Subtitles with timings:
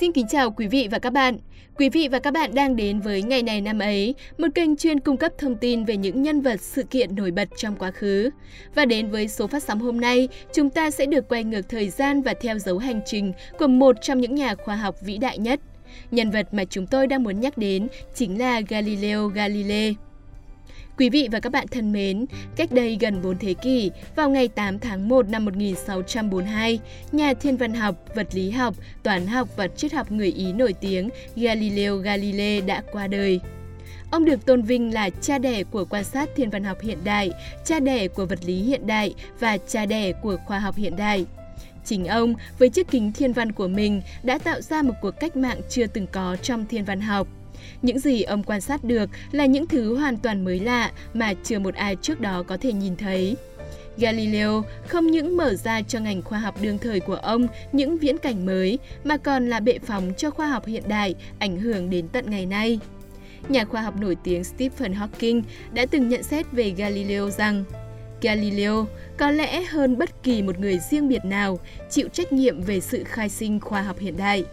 [0.00, 1.38] Xin kính chào quý vị và các bạn.
[1.76, 5.00] Quý vị và các bạn đang đến với Ngày này năm ấy, một kênh chuyên
[5.00, 8.30] cung cấp thông tin về những nhân vật sự kiện nổi bật trong quá khứ.
[8.74, 11.88] Và đến với số phát sóng hôm nay, chúng ta sẽ được quay ngược thời
[11.88, 15.38] gian và theo dấu hành trình của một trong những nhà khoa học vĩ đại
[15.38, 15.60] nhất.
[16.10, 19.94] Nhân vật mà chúng tôi đang muốn nhắc đến chính là Galileo Galilei.
[20.98, 22.26] Quý vị và các bạn thân mến,
[22.56, 26.80] cách đây gần 4 thế kỷ, vào ngày 8 tháng 1 năm 1642,
[27.12, 30.72] nhà thiên văn học, vật lý học, toán học và triết học người Ý nổi
[30.72, 33.40] tiếng Galileo Galilei đã qua đời.
[34.10, 37.30] Ông được tôn vinh là cha đẻ của quan sát thiên văn học hiện đại,
[37.64, 41.26] cha đẻ của vật lý hiện đại và cha đẻ của khoa học hiện đại.
[41.84, 45.36] Chính ông, với chiếc kính thiên văn của mình, đã tạo ra một cuộc cách
[45.36, 47.28] mạng chưa từng có trong thiên văn học.
[47.82, 51.58] Những gì ông quan sát được là những thứ hoàn toàn mới lạ mà chưa
[51.58, 53.36] một ai trước đó có thể nhìn thấy.
[53.96, 58.18] Galileo không những mở ra cho ngành khoa học đương thời của ông những viễn
[58.18, 62.08] cảnh mới, mà còn là bệ phóng cho khoa học hiện đại ảnh hưởng đến
[62.08, 62.78] tận ngày nay.
[63.48, 65.42] Nhà khoa học nổi tiếng Stephen Hawking
[65.72, 67.64] đã từng nhận xét về Galileo rằng,
[68.22, 68.86] Galileo
[69.16, 71.58] có lẽ hơn bất kỳ một người riêng biệt nào
[71.90, 74.44] chịu trách nhiệm về sự khai sinh khoa học hiện đại.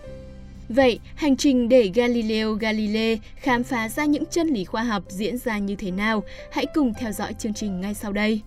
[0.69, 5.37] Vậy, hành trình để Galileo Galilei khám phá ra những chân lý khoa học diễn
[5.37, 6.23] ra như thế nào?
[6.51, 8.41] Hãy cùng theo dõi chương trình ngay sau đây.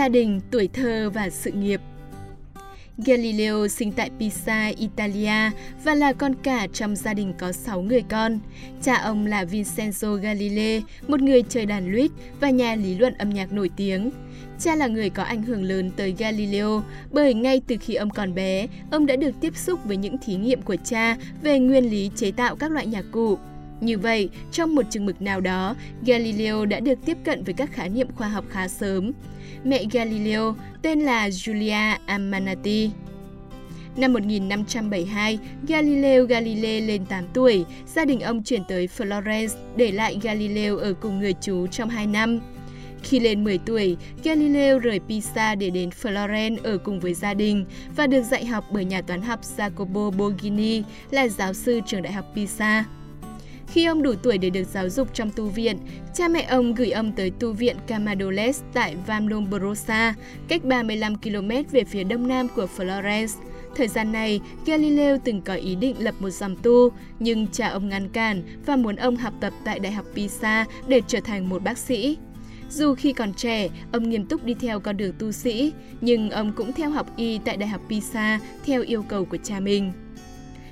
[0.00, 1.80] Gia đình, tuổi thơ và sự nghiệp
[3.06, 5.50] Galileo sinh tại Pisa, Italia
[5.84, 8.38] và là con cả trong gia đình có 6 người con.
[8.82, 13.30] Cha ông là Vincenzo Galilei, một người chơi đàn lute và nhà lý luận âm
[13.30, 14.10] nhạc nổi tiếng.
[14.60, 18.34] Cha là người có ảnh hưởng lớn tới Galileo bởi ngay từ khi ông còn
[18.34, 22.10] bé, ông đã được tiếp xúc với những thí nghiệm của cha về nguyên lý
[22.16, 23.38] chế tạo các loại nhạc cụ.
[23.80, 27.72] Như vậy, trong một chừng mực nào đó, Galileo đã được tiếp cận với các
[27.72, 29.12] khái niệm khoa học khá sớm.
[29.64, 32.90] Mẹ Galileo tên là Giulia Amanati.
[33.96, 35.38] Năm 1572,
[35.68, 40.92] Galileo Galilei lên 8 tuổi, gia đình ông chuyển tới Florence để lại Galileo ở
[40.92, 42.40] cùng người chú trong 2 năm.
[43.02, 47.64] Khi lên 10 tuổi, Galileo rời Pisa để đến Florence ở cùng với gia đình
[47.96, 52.12] và được dạy học bởi nhà toán học Jacopo Borghini là giáo sư trường đại
[52.12, 52.84] học Pisa.
[53.72, 55.76] Khi ông đủ tuổi để được giáo dục trong tu viện,
[56.14, 60.14] cha mẹ ông gửi ông tới tu viện Camadoles tại Vamlombrosa,
[60.48, 63.40] cách 35 km về phía đông nam của Florence.
[63.76, 67.88] Thời gian này, Galileo từng có ý định lập một dòng tu, nhưng cha ông
[67.88, 71.62] ngăn cản và muốn ông học tập tại Đại học Pisa để trở thành một
[71.62, 72.18] bác sĩ.
[72.70, 76.52] Dù khi còn trẻ, ông nghiêm túc đi theo con đường tu sĩ, nhưng ông
[76.52, 79.92] cũng theo học y tại Đại học Pisa theo yêu cầu của cha mình.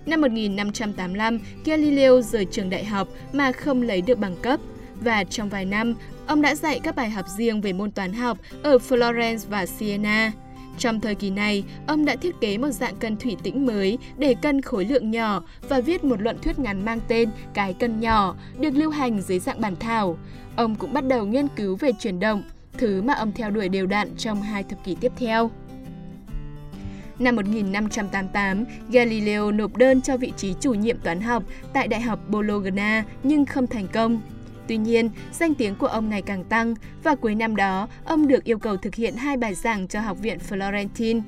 [0.08, 4.60] Năm 1585, Galileo rời trường đại học mà không lấy được bằng cấp
[5.00, 5.94] và trong vài năm,
[6.26, 10.32] ông đã dạy các bài học riêng về môn toán học ở Florence và Siena.
[10.78, 14.34] Trong thời kỳ này, ông đã thiết kế một dạng cân thủy tĩnh mới để
[14.42, 18.36] cân khối lượng nhỏ và viết một luận thuyết ngắn mang tên Cái cân nhỏ,
[18.60, 20.18] được lưu hành dưới dạng bản thảo.
[20.56, 22.42] Ông cũng bắt đầu nghiên cứu về chuyển động,
[22.78, 25.50] thứ mà ông theo đuổi đều đặn trong hai thập kỷ tiếp theo.
[27.18, 31.42] Năm 1588, Galileo nộp đơn cho vị trí chủ nhiệm toán học
[31.72, 34.20] tại Đại học Bologna nhưng không thành công.
[34.66, 38.44] Tuy nhiên, danh tiếng của ông ngày càng tăng và cuối năm đó, ông được
[38.44, 41.20] yêu cầu thực hiện hai bài giảng cho Học viện Florentine.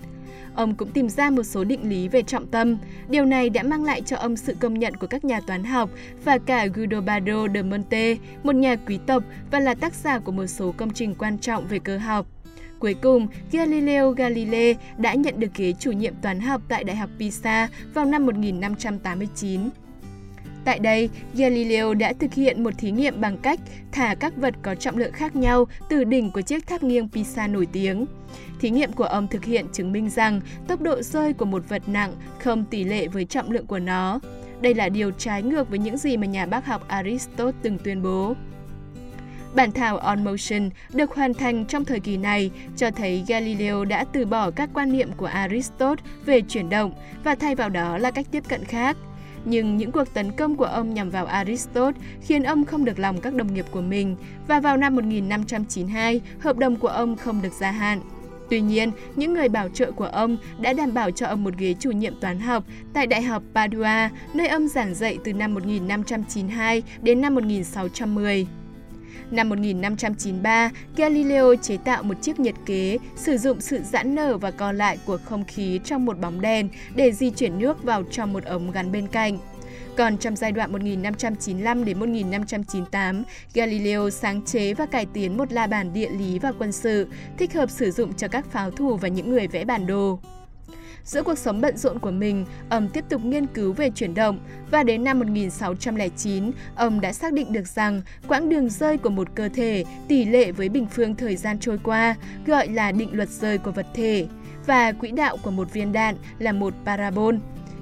[0.54, 2.76] Ông cũng tìm ra một số định lý về trọng tâm.
[3.08, 5.90] Điều này đã mang lại cho ông sự công nhận của các nhà toán học
[6.24, 7.00] và cả Guido
[7.54, 11.14] de Monte, một nhà quý tộc và là tác giả của một số công trình
[11.14, 12.26] quan trọng về cơ học.
[12.80, 17.10] Cuối cùng, Galileo Galilei đã nhận được ghế chủ nhiệm toán học tại Đại học
[17.18, 19.60] Pisa vào năm 1589.
[20.64, 23.60] Tại đây, Galileo đã thực hiện một thí nghiệm bằng cách
[23.92, 27.46] thả các vật có trọng lượng khác nhau từ đỉnh của chiếc tháp nghiêng Pisa
[27.46, 28.06] nổi tiếng.
[28.60, 31.82] Thí nghiệm của ông thực hiện chứng minh rằng tốc độ rơi của một vật
[31.86, 34.20] nặng không tỷ lệ với trọng lượng của nó.
[34.60, 38.02] Đây là điều trái ngược với những gì mà nhà bác học Aristotle từng tuyên
[38.02, 38.34] bố.
[39.54, 44.04] Bản thảo On Motion được hoàn thành trong thời kỳ này cho thấy Galileo đã
[44.04, 46.92] từ bỏ các quan niệm của Aristotle về chuyển động
[47.24, 48.96] và thay vào đó là cách tiếp cận khác.
[49.44, 53.20] Nhưng những cuộc tấn công của ông nhằm vào Aristotle khiến ông không được lòng
[53.20, 54.16] các đồng nghiệp của mình
[54.48, 58.00] và vào năm 1592, hợp đồng của ông không được gia hạn.
[58.50, 61.74] Tuy nhiên, những người bảo trợ của ông đã đảm bảo cho ông một ghế
[61.78, 66.82] chủ nhiệm toán học tại Đại học Padua, nơi ông giảng dạy từ năm 1592
[67.02, 68.46] đến năm 1610.
[69.30, 74.50] Năm 1593, Galileo chế tạo một chiếc nhiệt kế sử dụng sự giãn nở và
[74.50, 78.32] co lại của không khí trong một bóng đèn để di chuyển nước vào trong
[78.32, 79.38] một ống gắn bên cạnh.
[79.96, 83.22] Còn trong giai đoạn 1595 đến 1598,
[83.54, 87.08] Galileo sáng chế và cải tiến một la bàn địa lý và quân sự,
[87.38, 90.18] thích hợp sử dụng cho các pháo thủ và những người vẽ bản đồ.
[91.04, 94.38] Giữa cuộc sống bận rộn của mình, ông tiếp tục nghiên cứu về chuyển động
[94.70, 99.28] và đến năm 1609, ông đã xác định được rằng quãng đường rơi của một
[99.34, 102.14] cơ thể tỷ lệ với bình phương thời gian trôi qua,
[102.46, 104.26] gọi là định luật rơi của vật thể,
[104.66, 107.34] và quỹ đạo của một viên đạn là một parabol.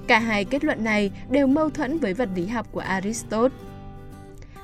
[0.07, 3.68] Cả hai kết luận này đều mâu thuẫn với vật lý học của Aristotle.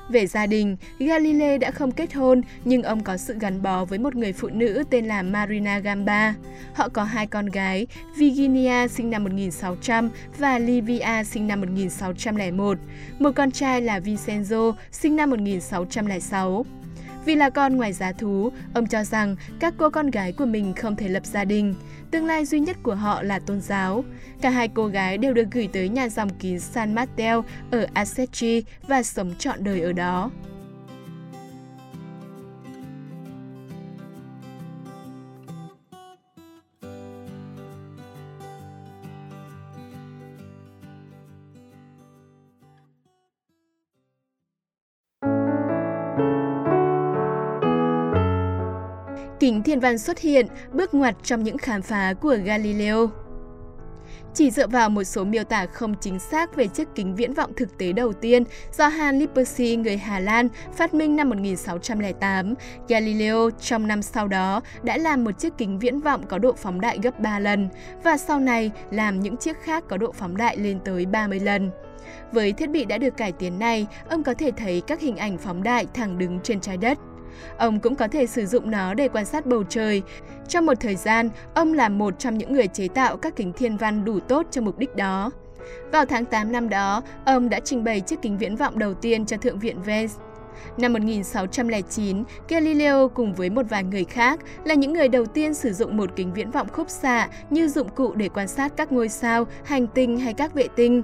[0.09, 3.99] Về gia đình, Galilei đã không kết hôn nhưng ông có sự gắn bó với
[3.99, 6.33] một người phụ nữ tên là Marina Gamba.
[6.73, 7.87] Họ có hai con gái,
[8.17, 12.77] Virginia sinh năm 1600 và Livia sinh năm 1601.
[13.19, 16.65] Một con trai là Vincenzo sinh năm 1606.
[17.25, 20.73] Vì là con ngoài giá thú, ông cho rằng các cô con gái của mình
[20.73, 21.75] không thể lập gia đình.
[22.11, 24.03] Tương lai duy nhất của họ là tôn giáo.
[24.41, 28.63] Cả hai cô gái đều được gửi tới nhà dòng kín San Matteo ở Assisi
[28.87, 30.31] và sống trọn đời ở đó.
[49.45, 53.09] Kính thiên văn xuất hiện, bước ngoặt trong những khám phá của Galileo.
[54.33, 57.51] Chỉ dựa vào một số miêu tả không chính xác về chiếc kính viễn vọng
[57.55, 58.43] thực tế đầu tiên
[58.77, 62.53] do Hans Lippershey, người Hà Lan, phát minh năm 1608,
[62.87, 66.81] Galileo trong năm sau đó đã làm một chiếc kính viễn vọng có độ phóng
[66.81, 67.69] đại gấp 3 lần
[68.03, 71.71] và sau này làm những chiếc khác có độ phóng đại lên tới 30 lần.
[72.31, 75.37] Với thiết bị đã được cải tiến này, ông có thể thấy các hình ảnh
[75.37, 76.97] phóng đại thẳng đứng trên trái đất.
[77.57, 80.01] Ông cũng có thể sử dụng nó để quan sát bầu trời.
[80.47, 83.77] Trong một thời gian, ông là một trong những người chế tạo các kính thiên
[83.77, 85.31] văn đủ tốt cho mục đích đó.
[85.91, 89.25] Vào tháng 8 năm đó, ông đã trình bày chiếc kính viễn vọng đầu tiên
[89.25, 90.13] cho Thượng viện Vance.
[90.77, 95.73] Năm 1609, Galileo cùng với một vài người khác là những người đầu tiên sử
[95.73, 99.09] dụng một kính viễn vọng khúc xạ như dụng cụ để quan sát các ngôi
[99.09, 101.03] sao, hành tinh hay các vệ tinh.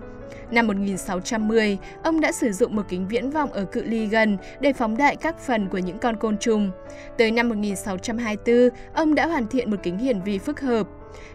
[0.52, 4.74] Năm 1610, ông đã sử dụng một kính viễn vọng ở cự ly gần để
[4.74, 6.72] phóng đại các phần của những con côn trùng.
[7.18, 10.88] Tới năm 1624, ông đã hoàn thiện một kính hiển vi phức hợp.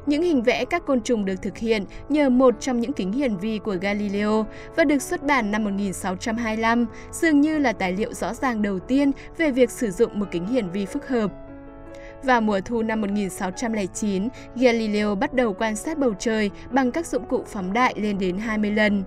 [0.07, 3.37] Những hình vẽ các côn trùng được thực hiện nhờ một trong những kính hiển
[3.37, 4.47] vi của Galileo
[4.77, 9.13] và được xuất bản năm 1625, dường như là tài liệu rõ ràng đầu tiên
[9.39, 11.31] về việc sử dụng một kính hiển vi phức hợp.
[12.23, 17.25] Vào mùa thu năm 1609, Galileo bắt đầu quan sát bầu trời bằng các dụng
[17.25, 19.05] cụ phóng đại lên đến 20 lần.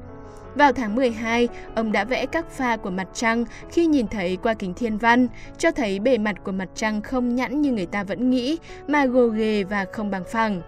[0.59, 4.53] Vào tháng 12, ông đã vẽ các pha của mặt trăng khi nhìn thấy qua
[4.53, 5.27] kính thiên văn,
[5.57, 8.57] cho thấy bề mặt của mặt trăng không nhẵn như người ta vẫn nghĩ,
[8.87, 10.61] mà gồ ghề và không bằng phẳng.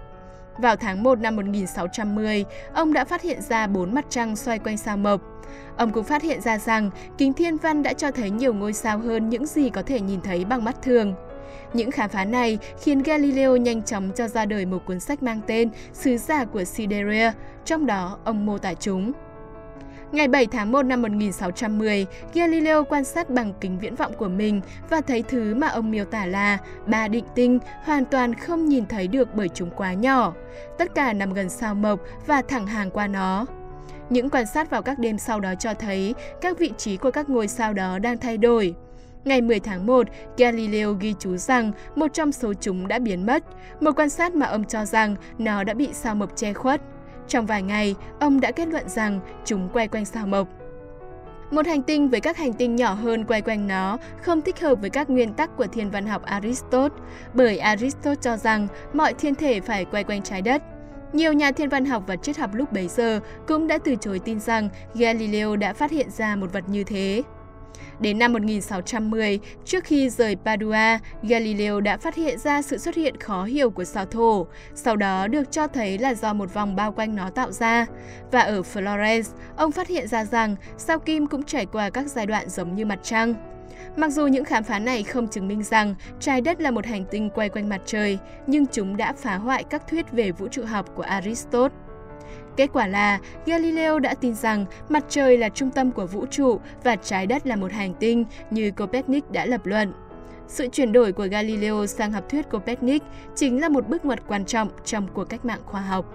[0.57, 4.77] Vào tháng 1 năm 1610, ông đã phát hiện ra bốn mặt trăng xoay quanh
[4.77, 5.21] sao mộc.
[5.77, 8.97] Ông cũng phát hiện ra rằng kính thiên văn đã cho thấy nhiều ngôi sao
[8.97, 11.13] hơn những gì có thể nhìn thấy bằng mắt thường.
[11.73, 15.41] Những khám phá này khiến Galileo nhanh chóng cho ra đời một cuốn sách mang
[15.47, 17.31] tên Sứ giả của Sideria,
[17.65, 19.11] trong đó ông mô tả chúng.
[20.11, 24.62] Ngày 7 tháng 1 năm 1610, Galileo quan sát bằng kính viễn vọng của mình
[24.89, 28.86] và thấy thứ mà ông miêu tả là ba định tinh hoàn toàn không nhìn
[28.86, 30.33] thấy được bởi chúng quá nhỏ.
[30.77, 33.45] Tất cả nằm gần sao mộc và thẳng hàng qua nó.
[34.09, 37.29] Những quan sát vào các đêm sau đó cho thấy các vị trí của các
[37.29, 38.75] ngôi sao đó đang thay đổi.
[39.25, 40.07] Ngày 10 tháng 1,
[40.38, 43.43] Galileo ghi chú rằng một trong số chúng đã biến mất,
[43.79, 46.81] một quan sát mà ông cho rằng nó đã bị sao mộc che khuất.
[47.31, 50.47] Trong vài ngày, ông đã kết luận rằng chúng quay quanh sao mộc.
[51.51, 54.75] Một hành tinh với các hành tinh nhỏ hơn quay quanh nó không thích hợp
[54.75, 57.00] với các nguyên tắc của thiên văn học Aristotle,
[57.33, 60.61] bởi Aristotle cho rằng mọi thiên thể phải quay quanh trái đất.
[61.13, 64.19] Nhiều nhà thiên văn học và triết học lúc bấy giờ cũng đã từ chối
[64.19, 67.23] tin rằng Galileo đã phát hiện ra một vật như thế.
[67.99, 73.17] Đến năm 1610, trước khi rời Padua, Galileo đã phát hiện ra sự xuất hiện
[73.17, 76.91] khó hiểu của sao thổ, sau đó được cho thấy là do một vòng bao
[76.91, 77.85] quanh nó tạo ra.
[78.31, 82.25] Và ở Florence, ông phát hiện ra rằng sao kim cũng trải qua các giai
[82.25, 83.33] đoạn giống như mặt trăng.
[83.95, 87.05] Mặc dù những khám phá này không chứng minh rằng trái đất là một hành
[87.11, 90.65] tinh quay quanh mặt trời, nhưng chúng đã phá hoại các thuyết về vũ trụ
[90.65, 91.90] học của Aristotle.
[92.58, 96.60] Kết quả là, Galileo đã tin rằng mặt trời là trung tâm của vũ trụ
[96.84, 99.93] và trái đất là một hành tinh như Copernic đã lập luận.
[100.48, 103.03] Sự chuyển đổi của Galileo sang học thuyết Copernic
[103.36, 106.05] chính là một bước ngoặt quan trọng trong cuộc cách mạng khoa học.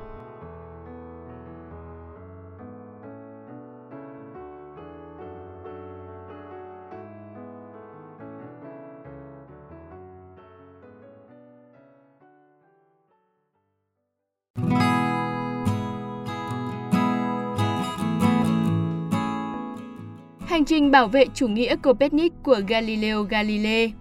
[20.66, 23.92] Trình bảo vệ chủ nghĩa Copernic của Galileo Galilei.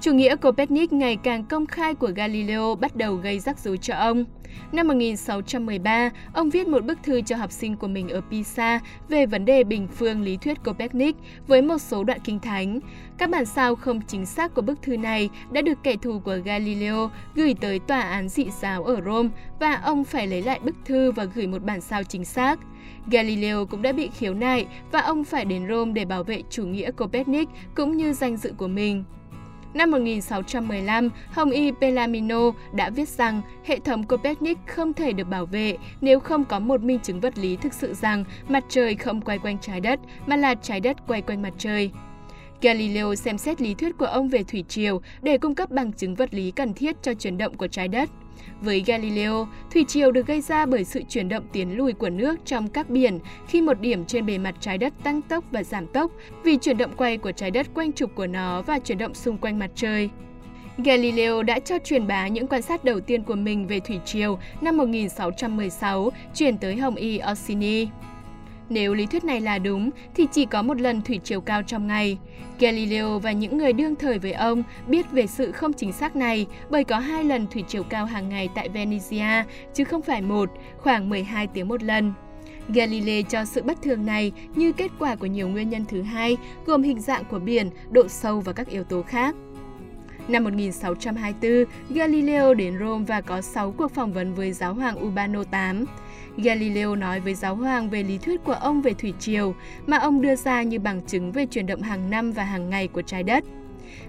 [0.00, 3.94] Chủ nghĩa Copernic ngày càng công khai của Galileo bắt đầu gây rắc rối cho
[3.94, 4.24] ông.
[4.72, 9.26] Năm 1613, ông viết một bức thư cho học sinh của mình ở Pisa về
[9.26, 12.80] vấn đề bình phương lý thuyết Copernic với một số đoạn kinh thánh.
[13.18, 16.38] Các bản sao không chính xác của bức thư này đã được kẻ thù của
[16.44, 19.28] Galileo gửi tới tòa án dị giáo ở Rome
[19.60, 22.58] và ông phải lấy lại bức thư và gửi một bản sao chính xác.
[23.10, 26.66] Galileo cũng đã bị khiếu nại và ông phải đến Rome để bảo vệ chủ
[26.66, 29.04] nghĩa Copernic cũng như danh dự của mình.
[29.74, 35.46] Năm 1615, Hồng Y Pelamino đã viết rằng hệ thống Copernic không thể được bảo
[35.46, 39.20] vệ nếu không có một minh chứng vật lý thực sự rằng mặt trời không
[39.20, 41.90] quay quanh trái đất mà là trái đất quay quanh mặt trời.
[42.62, 46.14] Galileo xem xét lý thuyết của ông về thủy triều để cung cấp bằng chứng
[46.14, 48.10] vật lý cần thiết cho chuyển động của trái đất.
[48.60, 52.36] Với Galileo, thủy triều được gây ra bởi sự chuyển động tiến lùi của nước
[52.44, 53.18] trong các biển
[53.48, 56.78] khi một điểm trên bề mặt trái đất tăng tốc và giảm tốc vì chuyển
[56.78, 59.70] động quay của trái đất quanh trục của nó và chuyển động xung quanh mặt
[59.74, 60.10] trời.
[60.84, 64.38] Galileo đã cho truyền bá những quan sát đầu tiên của mình về thủy triều
[64.60, 67.88] năm 1616 chuyển tới Hồng Y Orsini.
[68.68, 71.86] Nếu lý thuyết này là đúng, thì chỉ có một lần thủy chiều cao trong
[71.86, 72.18] ngày.
[72.60, 76.46] Galileo và những người đương thời với ông biết về sự không chính xác này
[76.70, 79.44] bởi có hai lần thủy chiều cao hàng ngày tại Venezia,
[79.74, 82.12] chứ không phải một, khoảng 12 tiếng một lần.
[82.68, 86.36] Galilei cho sự bất thường này như kết quả của nhiều nguyên nhân thứ hai,
[86.66, 89.34] gồm hình dạng của biển, độ sâu và các yếu tố khác.
[90.28, 91.64] Năm 1624,
[91.96, 95.86] Galileo đến Rome và có 6 cuộc phỏng vấn với giáo hoàng Urbano VIII.
[96.44, 99.54] Galileo nói với giáo hoàng về lý thuyết của ông về thủy triều
[99.86, 102.88] mà ông đưa ra như bằng chứng về chuyển động hàng năm và hàng ngày
[102.88, 103.44] của trái đất.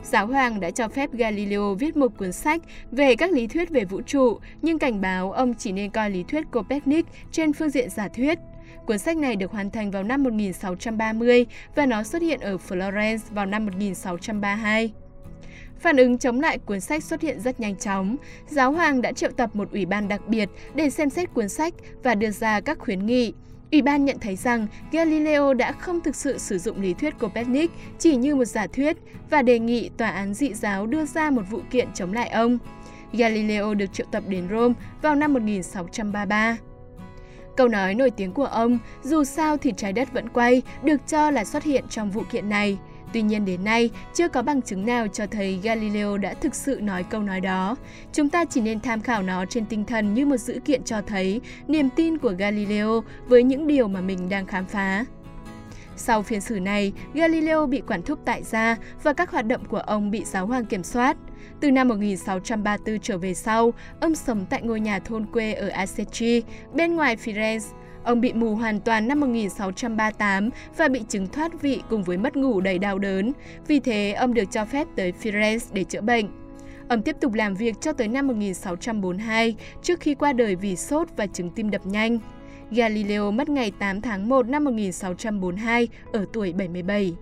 [0.04, 3.86] Giáo hoàng đã cho phép Galileo viết một cuốn sách về các lý thuyết về
[3.86, 7.90] vũ trụ, nhưng cảnh báo ông chỉ nên coi lý thuyết Copernic trên phương diện
[7.90, 8.40] giả thuyết.
[8.86, 11.46] Cuốn sách này được hoàn thành vào năm 1630
[11.76, 14.92] và nó xuất hiện ở Florence vào năm 1632.
[15.80, 18.16] Phản ứng chống lại cuốn sách xuất hiện rất nhanh chóng.
[18.48, 21.74] Giáo hoàng đã triệu tập một ủy ban đặc biệt để xem xét cuốn sách
[22.04, 23.34] và đưa ra các khuyến nghị.
[23.72, 27.72] Ủy ban nhận thấy rằng Galileo đã không thực sự sử dụng lý thuyết Copernic
[28.00, 28.98] chỉ như một giả thuyết
[29.30, 32.58] và đề nghị tòa án dị giáo đưa ra một vụ kiện chống lại ông.
[33.14, 36.58] Galileo được triệu tập đến Rome vào năm 1633.
[37.58, 41.32] Câu nói nổi tiếng của ông, dù sao thì trái đất vẫn quay, được cho
[41.32, 42.78] là xuất hiện trong vụ kiện này.
[43.14, 46.80] Tuy nhiên đến nay, chưa có bằng chứng nào cho thấy Galileo đã thực sự
[46.82, 47.76] nói câu nói đó.
[48.14, 51.02] Chúng ta chỉ nên tham khảo nó trên tinh thần như một dữ kiện cho
[51.02, 55.06] thấy niềm tin của Galileo với những điều mà mình đang khám phá.
[55.96, 59.78] Sau phiên xử này, Galileo bị quản thúc tại gia và các hoạt động của
[59.78, 61.18] ông bị giáo hoàng kiểm soát.
[61.60, 66.44] Từ năm 1634 trở về sau, ông sống tại ngôi nhà thôn quê ở Aceci,
[66.74, 67.79] bên ngoài Firenze.
[68.04, 72.36] Ông bị mù hoàn toàn năm 1638 và bị chứng thoát vị cùng với mất
[72.36, 73.32] ngủ đầy đau đớn.
[73.68, 76.26] Vì thế, ông được cho phép tới Firenze để chữa bệnh.
[76.90, 81.08] Ông tiếp tục làm việc cho tới năm 1642 trước khi qua đời vì sốt
[81.18, 82.20] và chứng tim đập nhanh.
[82.72, 87.16] Galileo mất ngày 8 tháng 1 năm 1642 ở tuổi 77.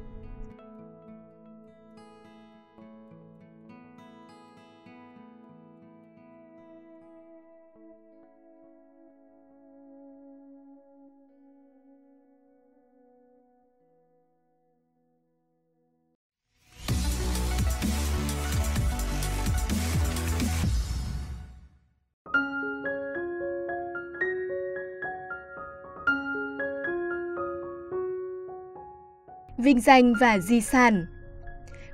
[29.68, 31.06] Vinh danh và di sản.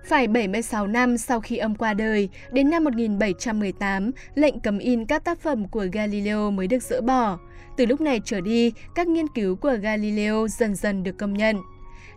[0.06, 5.24] Phải 76 năm sau khi ông qua đời, đến năm 1718, lệnh cấm in các
[5.24, 7.39] tác phẩm của Galileo mới được dỡ bỏ.
[7.77, 11.56] Từ lúc này trở đi, các nghiên cứu của Galileo dần dần được công nhận.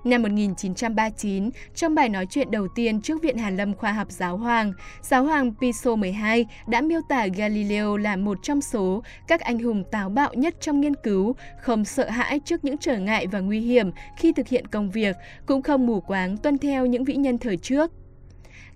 [0.06, 4.36] Năm 1939, trong bài nói chuyện đầu tiên trước Viện Hàn Lâm Khoa học Giáo
[4.36, 4.72] Hoàng,
[5.02, 9.84] Giáo hoàng Piso 12 đã miêu tả Galileo là một trong số các anh hùng
[9.90, 13.60] táo bạo nhất trong nghiên cứu, không sợ hãi trước những trở ngại và nguy
[13.60, 17.38] hiểm khi thực hiện công việc, cũng không mù quáng tuân theo những vĩ nhân
[17.38, 17.92] thời trước.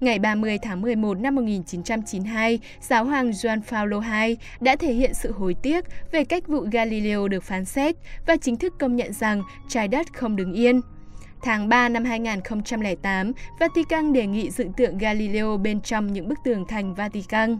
[0.00, 5.32] Ngày 30 tháng 11 năm 1992, giáo hoàng Juan Paulo II đã thể hiện sự
[5.32, 7.96] hối tiếc về cách vụ Galileo được phán xét
[8.26, 10.80] và chính thức công nhận rằng trái đất không đứng yên.
[11.42, 16.64] Tháng 3 năm 2008, Vatican đề nghị dựng tượng Galileo bên trong những bức tường
[16.68, 17.58] thành Vatican.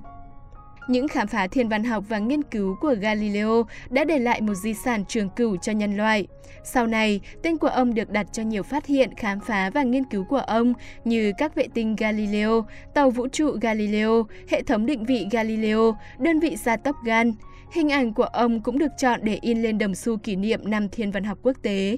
[0.89, 4.55] Những khám phá thiên văn học và nghiên cứu của Galileo đã để lại một
[4.55, 6.27] di sản trường cửu cho nhân loại.
[6.65, 10.05] Sau này, tên của ông được đặt cho nhiều phát hiện, khám phá và nghiên
[10.05, 10.73] cứu của ông
[11.05, 16.41] như các vệ tinh Galileo, tàu vũ trụ Galileo, hệ thống định vị Galileo, đơn
[16.41, 17.33] vị gia tốc Gan.
[17.73, 20.89] Hình ảnh của ông cũng được chọn để in lên đồng xu kỷ niệm năm
[20.89, 21.97] thiên văn học quốc tế.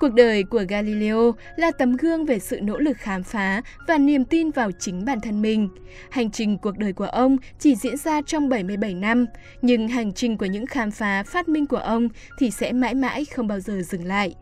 [0.00, 4.24] Cuộc đời của Galileo là tấm gương về sự nỗ lực khám phá và niềm
[4.24, 5.68] tin vào chính bản thân mình.
[6.10, 9.26] Hành trình cuộc đời của ông chỉ diễn ra trong 77 năm,
[9.62, 13.24] nhưng hành trình của những khám phá phát minh của ông thì sẽ mãi mãi
[13.24, 14.34] không bao giờ dừng lại.